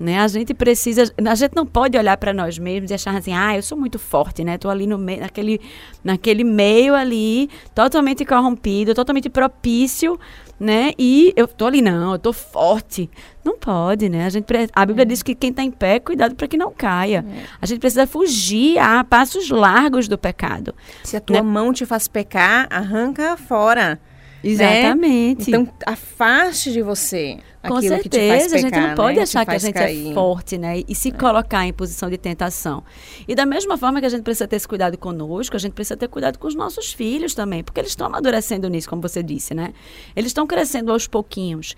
[0.00, 0.18] Né?
[0.18, 3.54] A gente precisa, a gente não pode olhar para nós mesmos e achar assim, ah,
[3.54, 4.56] eu sou muito forte, né?
[4.56, 5.60] Tô ali no meio, naquele,
[6.02, 10.18] naquele meio ali, totalmente corrompido, totalmente propício,
[10.58, 10.92] né?
[10.98, 13.10] E eu tô ali não, eu tô forte.
[13.44, 14.24] Não pode, né?
[14.24, 15.06] A gente a Bíblia é.
[15.06, 17.22] diz que quem está em pé, cuidado para que não caia.
[17.28, 17.42] É.
[17.60, 20.74] A gente precisa fugir a passos largos do pecado.
[21.04, 21.42] Se a tua né?
[21.42, 24.00] mão te faz pecar, arranca fora.
[24.42, 24.50] Né?
[24.50, 25.50] Exatamente.
[25.50, 25.58] Né?
[25.58, 27.38] Então, afaste de você.
[27.62, 29.22] Com certeza, pecar, a gente não pode né?
[29.22, 30.10] achar que a gente é cair.
[30.10, 30.82] é forte, né?
[30.88, 31.12] E se é.
[31.12, 32.82] colocar em posição de tentação.
[33.28, 35.96] E da mesma forma que a gente precisa ter esse cuidado conosco, a gente precisa
[35.96, 39.52] ter cuidado com os nossos filhos também, porque eles estão amadurecendo nisso, como você disse,
[39.52, 39.74] né?
[40.16, 41.76] Eles estão crescendo aos pouquinhos.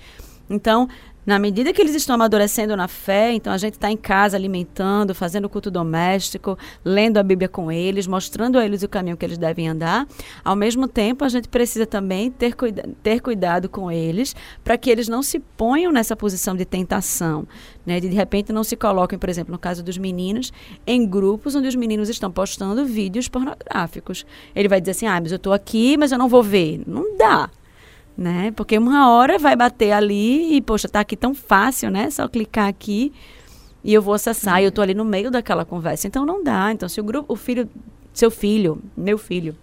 [0.48, 0.88] Então,
[1.25, 5.15] na medida que eles estão amadurecendo na fé, então a gente está em casa alimentando,
[5.15, 9.39] fazendo culto doméstico, lendo a Bíblia com eles, mostrando a eles o caminho que eles
[9.39, 10.07] devem andar.
[10.45, 14.91] Ao mesmo tempo, a gente precisa também ter, cuida ter cuidado com eles para que
[14.91, 17.47] eles não se ponham nessa posição de tentação.
[17.87, 18.01] Né?
[18.01, 20.53] De, de repente não se coloquem, por exemplo, no caso dos meninos,
[20.85, 24.27] em grupos onde os meninos estão postando vídeos pornográficos.
[24.55, 26.83] Ele vai dizer assim: ah, mas eu estou aqui, mas eu não vou ver.
[26.87, 27.49] Não dá
[28.16, 28.53] né?
[28.53, 32.11] Porque uma hora vai bater ali e, poxa, tá aqui tão fácil, né?
[32.11, 33.12] Só clicar aqui
[33.85, 36.07] e eu vou acessar e eu tô ali no meio daquela conversa.
[36.07, 36.72] Então não dá.
[36.72, 37.68] Então se o grupo, o filho,
[38.12, 39.57] seu filho, meu filho,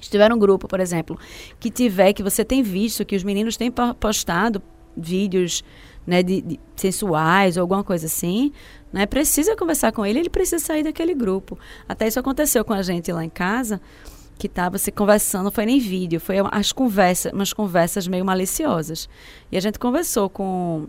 [0.00, 1.18] estiver um grupo, por exemplo,
[1.58, 4.62] que tiver, que você tem visto que os meninos têm postado
[4.96, 5.62] vídeos
[6.06, 8.52] né, de, de, sensuais ou alguma coisa assim,
[8.92, 11.58] né, precisa conversar com ele, ele precisa sair daquele grupo.
[11.88, 13.80] Até isso aconteceu com a gente lá em casa
[14.38, 19.08] que estava se conversando, não foi nem vídeo, foi as conversas, umas conversas meio maliciosas.
[19.50, 20.86] E a gente conversou com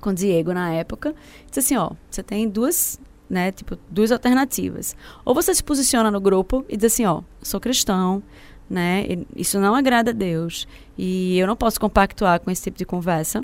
[0.00, 1.14] com Diego na época,
[1.46, 4.96] disse assim, ó, você tem duas, né, tipo, duas alternativas.
[5.24, 8.22] Ou você se posiciona no grupo e diz assim, ó, sou cristão,
[8.68, 9.04] né,
[9.36, 13.42] isso não agrada a Deus e eu não posso compactuar com esse tipo de conversa.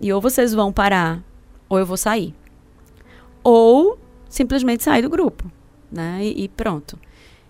[0.00, 1.22] E ou vocês vão parar,
[1.68, 2.34] ou eu vou sair.
[3.42, 3.98] Ou
[4.28, 5.50] simplesmente sair do grupo,
[5.90, 6.98] né, e, e pronto.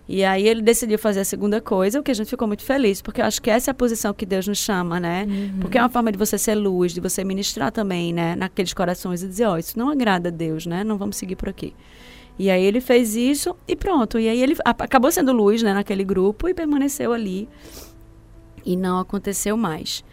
[0.07, 3.01] E aí ele decidiu fazer a segunda coisa, o que a gente ficou muito feliz,
[3.01, 5.25] porque eu acho que essa é a posição que Deus nos chama, né?
[5.27, 5.59] Uhum.
[5.59, 9.21] Porque é uma forma de você ser luz, de você ministrar também, né, naqueles corações
[9.21, 10.83] e dizer, ó, oh, isso não agrada a Deus, né?
[10.83, 11.73] Não vamos seguir por aqui.
[12.39, 14.17] E aí ele fez isso e pronto.
[14.17, 17.49] E aí ele acabou sendo luz, né, naquele grupo e permaneceu ali.
[18.65, 20.05] E não aconteceu mais.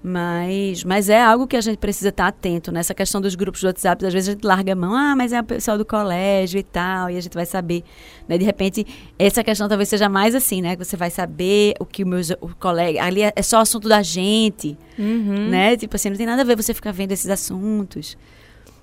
[0.00, 3.66] Mas, mas é algo que a gente precisa estar atento nessa questão dos grupos de
[3.66, 4.06] WhatsApp.
[4.06, 6.62] Às vezes a gente larga a mão, ah, mas é o pessoal do colégio e
[6.62, 7.82] tal, e a gente vai saber.
[8.28, 8.38] Né?
[8.38, 8.86] De repente,
[9.18, 10.76] essa questão talvez seja mais assim, né?
[10.76, 13.02] Que você vai saber o que o meu o colega.
[13.02, 14.78] Ali é, é só assunto da gente.
[14.96, 15.48] Uhum.
[15.48, 15.76] Né?
[15.76, 18.16] Tipo assim, não tem nada a ver você ficar vendo esses assuntos.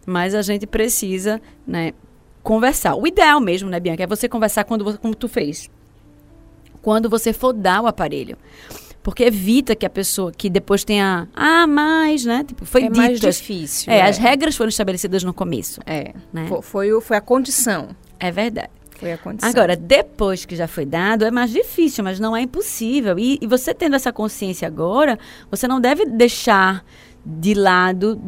[0.05, 1.93] Mas a gente precisa, né,
[2.43, 2.95] conversar.
[2.95, 5.69] O ideal mesmo, né, Bianca, é você conversar quando como tu fez.
[6.81, 8.37] Quando você for dar o aparelho.
[9.05, 11.29] Porque evita que a pessoa que depois tenha.
[11.35, 12.43] Ah, mais, né?
[12.43, 12.97] Tipo, foi é dito.
[12.97, 13.93] mais difícil.
[13.93, 15.79] É, é, as regras foram estabelecidas no começo.
[15.85, 16.11] É.
[16.33, 16.47] Né?
[16.47, 17.89] Foi, foi, foi a condição.
[18.19, 18.71] É verdade.
[18.97, 19.47] Foi a condição.
[19.47, 23.19] Agora, depois que já foi dado, é mais difícil, mas não é impossível.
[23.19, 25.19] E, e você tendo essa consciência agora,
[25.51, 26.83] você não deve deixar
[27.23, 28.19] de lado,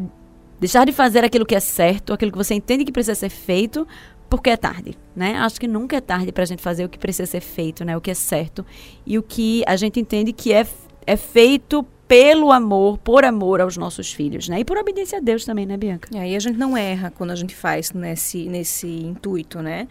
[0.60, 3.84] deixar de fazer aquilo que é certo, aquilo que você entende que precisa ser feito,
[4.28, 5.36] porque é tarde, né?
[5.36, 7.96] Acho que nunca é tarde para a gente fazer o que precisa ser feito, né?
[7.96, 8.64] O que é certo
[9.06, 10.66] e o que a gente entende que é,
[11.06, 14.60] é feito pelo amor, por amor aos nossos filhos, né?
[14.60, 16.08] E por obediência a Deus também, né, Bianca?
[16.12, 19.88] E aí a gente não erra quando a gente faz nesse, nesse intuito, né?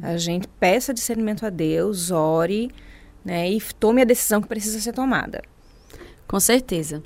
[0.00, 2.70] A gente peça discernimento a Deus, ore,
[3.24, 3.50] né?
[3.50, 5.42] E tome a decisão que precisa ser tomada.
[6.26, 7.02] Com certeza.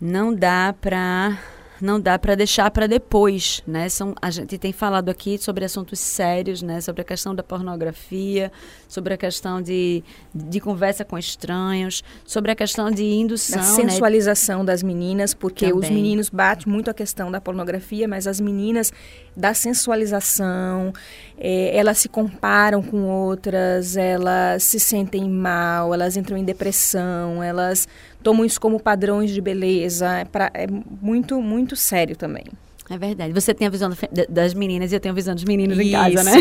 [0.00, 1.38] Não dá para
[1.80, 3.88] não dá para deixar para depois, né?
[3.88, 6.80] São, a gente tem falado aqui sobre assuntos sérios, né?
[6.80, 8.50] Sobre a questão da pornografia,
[8.88, 10.02] sobre a questão de,
[10.34, 13.74] de conversa com estranhos, sobre a questão de indução, da né?
[13.74, 14.66] sensualização né?
[14.66, 15.80] das meninas, porque Também.
[15.80, 18.92] os meninos batem muito a questão da pornografia, mas as meninas
[19.36, 20.92] da sensualização,
[21.38, 27.86] é, elas se comparam com outras, elas se sentem mal, elas entram em depressão, elas
[28.26, 30.12] tomam isso como padrões de beleza.
[30.18, 32.42] É, pra, é muito, muito sério também.
[32.90, 33.32] É verdade.
[33.32, 33.88] Você tem a visão
[34.28, 35.86] das meninas e eu tenho a visão dos meninos Isso.
[35.88, 36.32] em casa, né?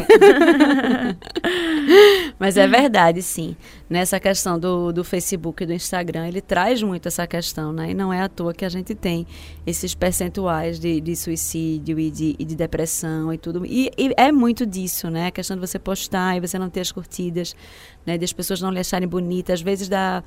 [2.40, 3.56] Mas é verdade, sim.
[3.88, 7.92] Nessa questão do, do Facebook e do Instagram, ele traz muito essa questão, né?
[7.92, 9.28] E não é à toa que a gente tem
[9.66, 13.64] esses percentuais de, de suicídio e de, e de depressão e tudo.
[13.64, 15.28] E, e, é muito disso, né?
[15.28, 17.56] A questão de você postar e você não ter as curtidas,
[18.06, 18.18] né?
[18.18, 19.54] De as pessoas não lhe acharem bonita.
[19.54, 20.24] Às vezes da,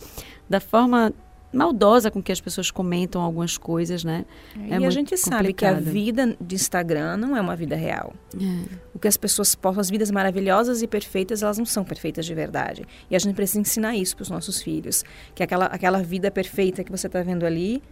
[0.48, 1.12] da forma
[1.52, 4.24] maldosa com que as pessoas comentam algumas coisas, né?
[4.68, 5.30] É, é e a gente complicado.
[5.30, 8.12] sabe que a vida de Instagram não é uma vida real.
[8.34, 8.76] É.
[8.94, 12.34] O que as pessoas postam, as vidas maravilhosas e perfeitas, elas não são perfeitas de
[12.34, 12.84] verdade.
[13.10, 16.84] E a gente precisa ensinar isso para os nossos filhos, que aquela aquela vida perfeita
[16.84, 17.82] que você está vendo ali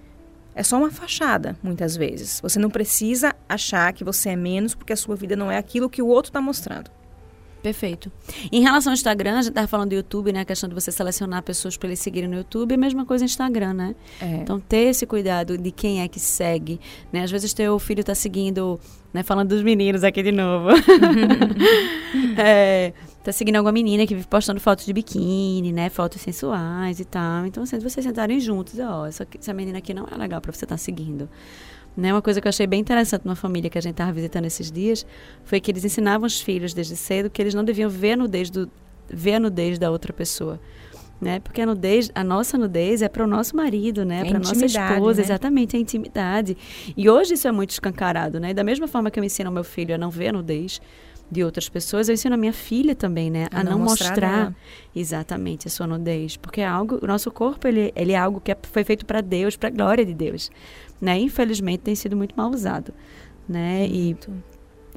[0.54, 2.40] é só uma fachada, muitas vezes.
[2.40, 5.90] Você não precisa achar que você é menos porque a sua vida não é aquilo
[5.90, 6.90] que o outro está mostrando.
[7.62, 8.12] Perfeito.
[8.52, 10.40] Em relação ao Instagram, a gente estava falando do YouTube, né?
[10.40, 13.24] A questão de você selecionar pessoas para eles seguirem no YouTube, é a mesma coisa
[13.24, 13.94] no Instagram, né?
[14.20, 14.36] É.
[14.36, 16.80] Então, ter esse cuidado de quem é que segue,
[17.12, 17.22] né?
[17.22, 18.78] Às vezes, teu filho está seguindo,
[19.12, 19.22] né?
[19.22, 20.68] Falando dos meninos aqui de novo.
[22.38, 22.92] é,
[23.24, 25.88] tá seguindo alguma menina que vive postando fotos de biquíni, né?
[25.88, 27.46] Fotos sensuais e tal.
[27.46, 30.64] Então, assim, vocês sentarem juntos, ó, essa, essa menina aqui não é legal para você
[30.64, 31.28] estar tá seguindo.
[31.96, 32.12] Né?
[32.12, 34.70] Uma coisa que eu achei bem interessante numa família que a gente estava visitando esses
[34.70, 35.06] dias
[35.44, 38.50] foi que eles ensinavam os filhos desde cedo que eles não deviam ver a nudez,
[38.50, 38.70] do,
[39.08, 40.60] ver a nudez da outra pessoa.
[41.18, 41.40] Né?
[41.40, 44.20] Porque a nudez, a nossa nudez é para o nosso marido, né?
[44.20, 45.26] É para nossa esposa, né?
[45.26, 46.54] exatamente, a intimidade.
[46.94, 48.50] E hoje isso é muito escancarado, né?
[48.50, 50.78] E da mesma forma que eu ensino ao meu filho a não ver a nudez
[51.30, 53.46] de outras pessoas, eu ensino a minha filha também, né?
[53.50, 54.54] A, a não, não, mostrar, mostrar
[54.94, 58.52] exatamente a sua nudez, porque é algo, o nosso corpo ele, ele é algo que
[58.52, 60.50] é, foi feito para Deus, para a glória de Deus
[61.00, 61.18] né?
[61.18, 62.92] Infelizmente tem sido muito mal usado,
[63.48, 63.86] né?
[63.86, 64.16] E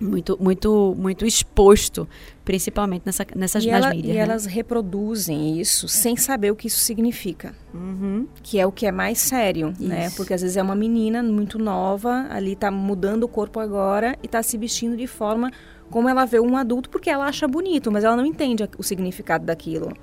[0.02, 2.08] muito muito muito exposto
[2.46, 4.24] principalmente nessa, nessas e ela, mídias e né?
[4.24, 8.26] elas reproduzem isso sem saber o que isso significa uhum.
[8.42, 9.74] que é o que é mais sério né?
[9.74, 9.88] isso.
[9.90, 14.18] né porque às vezes é uma menina muito nova ali está mudando o corpo agora
[14.24, 15.52] e está se vestindo de forma
[15.90, 19.46] como ela vê um adulto porque ela acha bonito mas ela não entende o significado
[19.46, 19.94] daquilo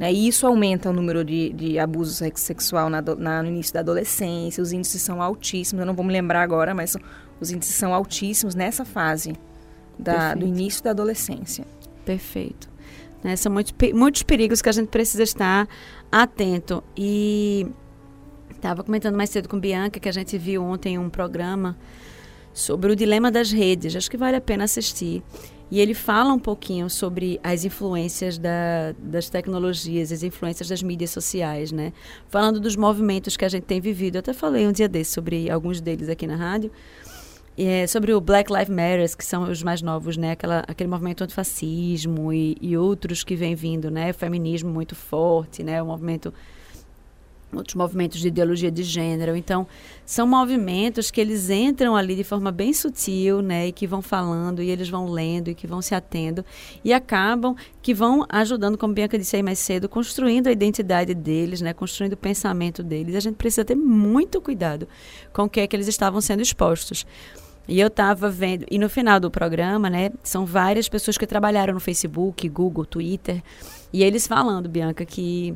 [0.00, 0.10] né?
[0.10, 4.62] E isso aumenta o número de, de abuso sexual na, na, no início da adolescência,
[4.62, 6.96] os índices são altíssimos, eu não vou me lembrar agora, mas
[7.38, 9.34] os índices são altíssimos nessa fase
[9.98, 11.66] da, do início da adolescência.
[12.02, 12.66] Perfeito.
[13.22, 13.36] Né?
[13.36, 15.68] São muitos, muitos perigos que a gente precisa estar
[16.10, 16.82] atento.
[16.96, 17.66] E
[18.50, 21.76] estava comentando mais cedo com Bianca que a gente viu ontem um programa
[22.52, 23.94] sobre o dilema das redes.
[23.94, 25.22] Acho que vale a pena assistir.
[25.70, 31.10] E ele fala um pouquinho sobre as influências da, das tecnologias, as influências das mídias
[31.10, 31.92] sociais, né?
[32.28, 34.16] Falando dos movimentos que a gente tem vivido.
[34.16, 36.72] Eu até falei um dia desse sobre alguns deles aqui na rádio.
[37.56, 40.32] É, sobre o Black Lives Matter, que são os mais novos, né?
[40.32, 44.12] Aquela, aquele movimento antifascismo e, e outros que vem vindo, né?
[44.12, 45.80] Feminismo muito forte, né?
[45.80, 46.34] O movimento
[47.58, 49.36] outros movimentos de ideologia de gênero.
[49.36, 49.66] Então,
[50.04, 54.62] são movimentos que eles entram ali de forma bem sutil, né, e que vão falando
[54.62, 56.44] e eles vão lendo e que vão se atendo
[56.84, 61.60] e acabam que vão ajudando, como Bianca disse aí mais cedo, construindo a identidade deles,
[61.60, 63.14] né, construindo o pensamento deles.
[63.14, 64.86] A gente precisa ter muito cuidado
[65.32, 67.06] com o que é que eles estavam sendo expostos.
[67.68, 71.74] E eu estava vendo, e no final do programa, né, são várias pessoas que trabalharam
[71.74, 73.42] no Facebook, Google, Twitter,
[73.92, 75.54] e eles falando, Bianca, que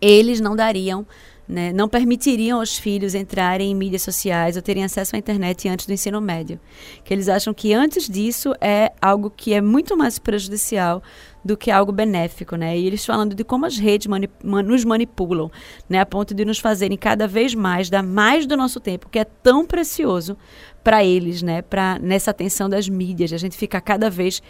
[0.00, 1.06] eles não dariam,
[1.50, 5.84] né, não permitiriam aos filhos entrarem em mídias sociais ou terem acesso à internet antes
[5.84, 6.60] do ensino médio.
[7.02, 11.02] Que eles acham que antes disso é algo que é muito mais prejudicial
[11.44, 12.78] do que algo benéfico, né?
[12.78, 15.50] E eles falando de como as redes manip nos manipulam,
[15.88, 15.98] né?
[15.98, 19.24] A ponto de nos fazerem cada vez mais dar mais do nosso tempo, que é
[19.24, 20.36] tão precioso
[20.84, 21.62] para eles, né?
[21.62, 24.40] Para nessa atenção das mídias, a gente fica cada vez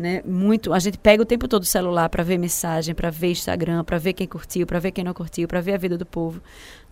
[0.00, 0.22] né?
[0.24, 3.84] Muito, a gente pega o tempo todo o celular para ver mensagem, para ver Instagram,
[3.84, 6.40] para ver quem curtiu, para ver quem não curtiu, para ver a vida do povo,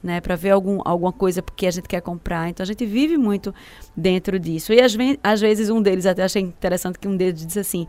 [0.03, 0.21] né?
[0.21, 2.51] Para ver algum, alguma coisa porque a gente quer comprar.
[2.51, 3.55] Então a gente vive muito
[3.97, 4.75] dentro disso.
[4.75, 7.88] E às, às vezes um deles até achei interessante que um deles disse assim: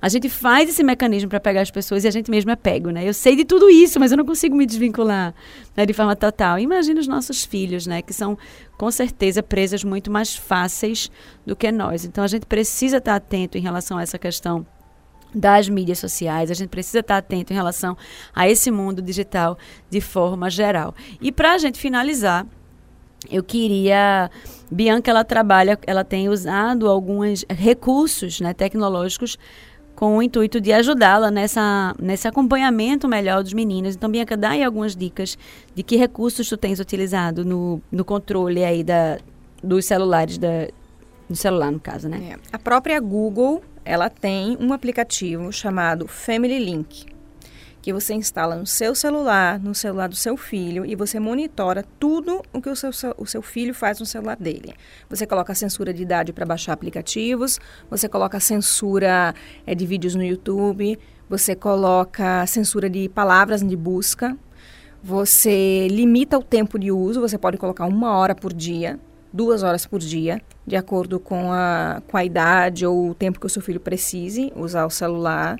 [0.00, 2.90] a gente faz esse mecanismo para pegar as pessoas e a gente mesmo é pego,
[2.90, 3.08] né?
[3.08, 5.34] Eu sei de tudo isso, mas eu não consigo me desvincular
[5.74, 6.58] né, de forma total.
[6.58, 8.02] Imagina os nossos filhos, né?
[8.02, 8.36] Que são,
[8.76, 11.10] com certeza, presas muito mais fáceis
[11.46, 12.04] do que nós.
[12.04, 14.66] Então, a gente precisa estar atento em relação a essa questão
[15.34, 17.96] das mídias sociais, a gente precisa estar atento em relação
[18.34, 19.58] a esse mundo digital
[19.90, 20.94] de forma geral.
[21.20, 22.46] E para a gente finalizar,
[23.30, 24.30] eu queria
[24.70, 29.38] Bianca ela trabalha, ela tem usado alguns recursos, né, tecnológicos
[29.96, 33.96] com o intuito de ajudá-la nessa nesse acompanhamento melhor dos meninos.
[33.96, 35.36] Então, Bianca, dá aí algumas dicas
[35.74, 39.18] de que recursos tu tens utilizado no, no controle aí da,
[39.62, 40.68] dos celulares da
[41.28, 42.34] no celular, no caso, né?
[42.34, 42.38] É.
[42.52, 47.15] A própria Google, ela tem um aplicativo chamado Family Link
[47.86, 52.42] que você instala no seu celular, no celular do seu filho, e você monitora tudo
[52.52, 54.74] o que o seu, o seu filho faz no celular dele.
[55.08, 59.32] Você coloca censura de idade para baixar aplicativos, você coloca censura
[59.64, 60.98] é, de vídeos no YouTube,
[61.30, 64.36] você coloca censura de palavras de busca,
[65.00, 68.98] você limita o tempo de uso, você pode colocar uma hora por dia,
[69.32, 73.46] duas horas por dia, de acordo com a, com a idade ou o tempo que
[73.46, 75.56] o seu filho precise usar o celular.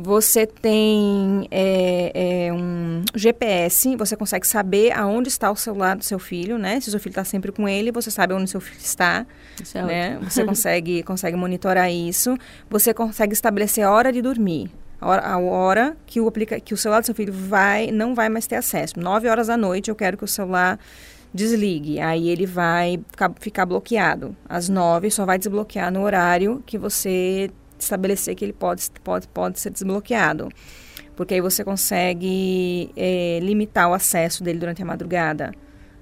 [0.00, 6.20] Você tem é, é, um GPS, você consegue saber aonde está o celular do seu
[6.20, 6.80] filho, né?
[6.80, 9.26] Se o seu filho está sempre com ele, você sabe onde seu filho está,
[9.74, 10.18] é né?
[10.22, 12.38] Você consegue, consegue monitorar isso.
[12.70, 14.70] Você consegue estabelecer a hora de dormir.
[15.00, 18.14] A hora, a hora que, o aplica, que o celular do seu filho vai, não
[18.14, 19.00] vai mais ter acesso.
[19.00, 20.78] Nove horas da noite eu quero que o celular
[21.34, 21.98] desligue.
[21.98, 24.36] Aí ele vai ficar, ficar bloqueado.
[24.48, 27.50] Às nove só vai desbloquear no horário que você
[27.82, 30.48] estabelecer que ele pode, pode, pode ser desbloqueado.
[31.16, 35.52] Porque aí você consegue é, limitar o acesso dele durante a madrugada.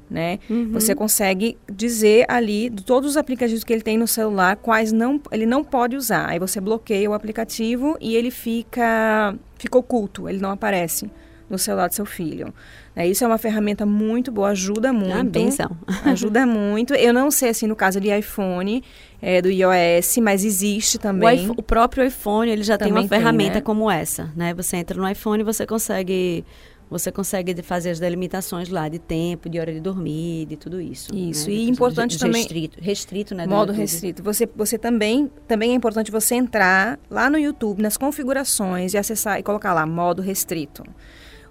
[0.08, 0.38] Né?
[0.48, 0.70] Uhum.
[0.72, 5.20] Você consegue dizer ali de todos os aplicativos que ele tem no celular quais não
[5.32, 6.28] ele não pode usar.
[6.28, 11.10] Aí você bloqueia o aplicativo e ele fica fica oculto, ele não aparece
[11.48, 12.52] no celular do seu filho.
[12.94, 15.14] É, isso é uma ferramenta muito boa, ajuda muito.
[15.14, 15.76] Ah, benção.
[16.04, 16.94] ajuda muito.
[16.94, 18.82] Eu não sei, assim, no caso de iPhone,
[19.20, 21.48] é, do iOS, mas existe também.
[21.50, 23.64] O, o próprio iPhone, ele já também tem uma ferramenta tem, né?
[23.64, 24.54] como essa, né?
[24.54, 26.44] Você entra no iPhone e você consegue...
[26.88, 31.12] Você consegue fazer as delimitações lá de tempo, de hora de dormir, de tudo isso.
[31.12, 31.56] Isso, né?
[31.56, 32.42] e importante também...
[32.42, 33.44] Restrito, restrito né?
[33.44, 34.22] Modo restrito.
[34.22, 39.40] Você, você também, também é importante você entrar lá no YouTube, nas configurações e acessar
[39.40, 40.84] e colocar lá, modo restrito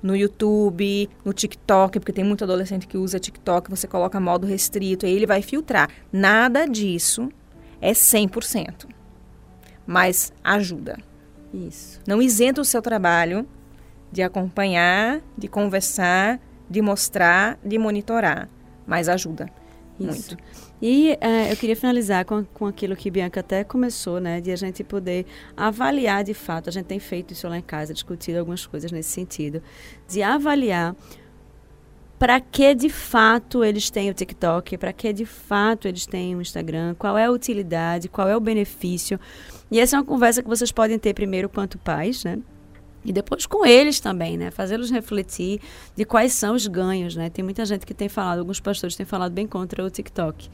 [0.06, 5.04] no YouTube, no TikTok, porque tem muito adolescente que usa TikTok, você coloca modo restrito,
[5.04, 5.90] aí ele vai filtrar.
[6.14, 7.32] Nada disso
[7.82, 8.88] é 100%,
[9.88, 11.00] mas ajuda.
[11.52, 12.00] Isso.
[12.06, 13.48] Não isenta o seu trabalho
[14.12, 16.40] de acompanhar, de conversar,
[16.70, 18.48] de mostrar, de monitorar,
[18.86, 19.50] mas ajuda
[20.00, 20.08] Isso.
[20.08, 20.38] muito.
[20.82, 24.42] E é, eu queria finalizar com, com aquilo que Bianca até começou, né?
[24.42, 26.70] De a gente poder avaliar de fato.
[26.70, 29.62] A gente tem feito isso lá em casa, discutido algumas coisas nesse sentido.
[30.08, 30.96] De avaliar
[32.18, 36.42] para que de fato eles têm o TikTok, para que de fato eles têm o
[36.42, 39.20] Instagram, qual é a utilidade, qual é o benefício.
[39.70, 42.40] E essa é uma conversa que vocês podem ter primeiro quanto pais, né?
[43.06, 44.50] E depois com eles também, né?
[44.50, 45.62] Fazê-los refletir
[45.96, 47.30] de quais são os ganhos, né?
[47.30, 50.50] Tem muita gente que tem falado, alguns pastores têm falado bem contra o TikTok.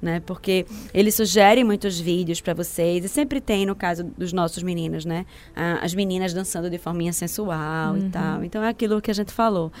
[0.00, 0.20] Né?
[0.20, 5.06] Porque eles sugerem muitos vídeos para vocês e sempre tem no caso dos nossos meninos,
[5.06, 5.24] né?
[5.80, 8.06] as meninas dançando de forminha sensual uhum.
[8.06, 8.44] e tal.
[8.44, 9.72] Então é aquilo que a gente falou.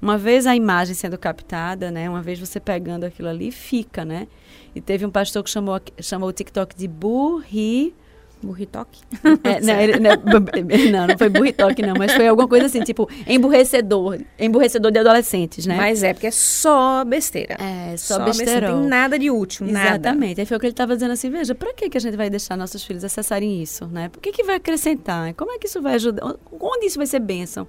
[0.00, 2.10] Uma vez a imagem sendo captada, né?
[2.10, 4.28] Uma vez você pegando aquilo ali, fica, né?
[4.74, 7.94] E teve um pastor que chamou, chamou o TikTok de burri
[8.42, 9.00] Burritoque?
[9.44, 13.08] É, não, ele, não, não, não foi burritoque, não, mas foi alguma coisa assim, tipo,
[13.26, 14.18] emburrecedor.
[14.38, 15.76] Emburrecedor de adolescentes, né?
[15.76, 17.56] Mas é porque é só besteira.
[17.60, 18.70] É, só, só besteira.
[18.70, 20.28] Não tem nada de útil, Exatamente.
[20.28, 20.42] Nada.
[20.42, 22.28] Aí foi o que ele estava dizendo assim, veja, para que, que a gente vai
[22.28, 24.08] deixar nossos filhos acessarem isso, né?
[24.08, 25.32] Por que, que vai acrescentar?
[25.34, 26.34] Como é que isso vai ajudar?
[26.60, 27.66] Onde isso vai ser bênção?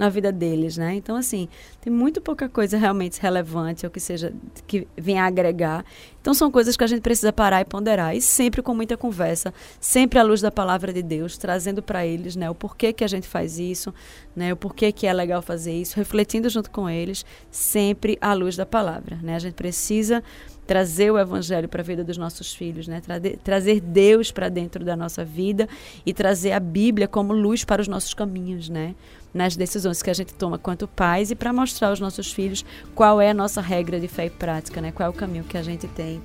[0.00, 0.94] Na vida deles, né?
[0.94, 1.46] Então, assim,
[1.78, 4.32] tem muito pouca coisa realmente relevante ou que seja,
[4.66, 5.84] que venha agregar.
[6.22, 8.16] Então, são coisas que a gente precisa parar e ponderar.
[8.16, 12.34] E sempre com muita conversa, sempre à luz da palavra de Deus, trazendo para eles,
[12.34, 13.92] né, o porquê que a gente faz isso,
[14.34, 18.56] né, o porquê que é legal fazer isso, refletindo junto com eles, sempre à luz
[18.56, 19.34] da palavra, né?
[19.34, 20.22] A gente precisa
[20.66, 23.02] trazer o evangelho para a vida dos nossos filhos, né?
[23.42, 25.68] Trazer, Deus para dentro da nossa vida
[26.06, 28.94] e trazer a Bíblia como luz para os nossos caminhos, né?
[29.32, 32.64] Nas decisões que a gente toma quanto pais e para mostrar aos nossos filhos
[32.94, 34.92] qual é a nossa regra de fé e prática, né?
[34.92, 36.20] Qual é o caminho que a gente tem,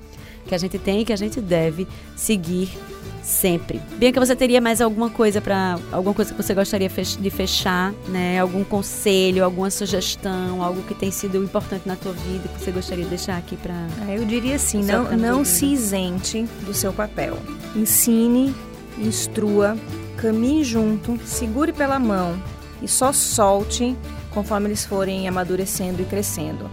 [0.46, 1.86] que a gente tem e que a gente deve
[2.16, 2.70] seguir
[3.26, 3.80] sempre.
[3.96, 8.38] Bianca, você teria mais alguma coisa para alguma coisa que você gostaria de fechar, né?
[8.38, 13.04] Algum conselho, alguma sugestão, algo que tem sido importante na tua vida que você gostaria
[13.04, 13.74] de deixar aqui para?
[14.02, 17.36] Ah, eu diria assim, não não se isente do seu papel.
[17.74, 18.54] Ensine,
[18.98, 19.76] instrua,
[20.16, 22.40] caminhe junto, segure pela mão
[22.82, 23.96] e só solte
[24.32, 26.70] conforme eles forem amadurecendo e crescendo.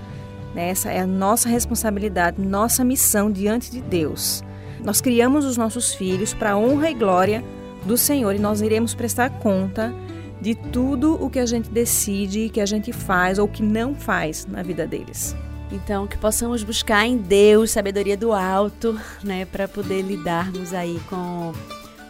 [0.55, 4.43] Essa é a nossa responsabilidade, nossa missão diante de Deus.
[4.83, 7.43] Nós criamos os nossos filhos para a honra e glória
[7.85, 9.93] do Senhor e nós iremos prestar conta
[10.41, 14.45] de tudo o que a gente decide, que a gente faz ou que não faz
[14.45, 15.35] na vida deles.
[15.71, 21.53] Então, que possamos buscar em Deus sabedoria do alto, né, para poder lidarmos aí com,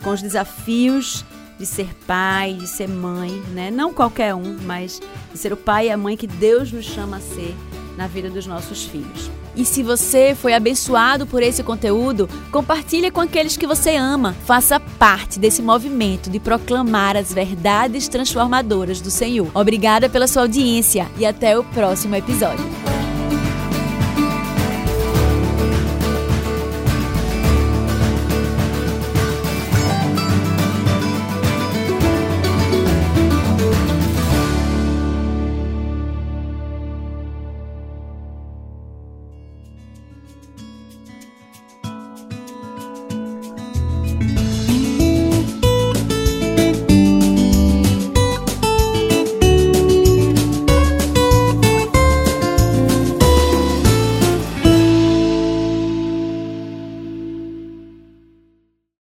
[0.04, 1.24] com os desafios
[1.64, 3.72] de ser pai, de ser mãe, né?
[3.72, 5.01] Não qualquer um, mas
[5.32, 7.55] de ser o pai e a mãe que Deus nos chama a ser
[7.95, 9.32] na vida dos nossos filhos.
[9.55, 14.36] E se você foi abençoado por esse conteúdo, compartilhe com aqueles que você ama.
[14.45, 19.49] Faça parte desse movimento de proclamar as verdades transformadoras do Senhor.
[19.53, 22.93] Obrigada pela sua audiência e até o próximo episódio.